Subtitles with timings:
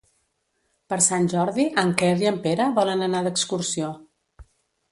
[0.93, 3.95] Per Sant Jordi en Quer i en Pere volen anar d'excursió.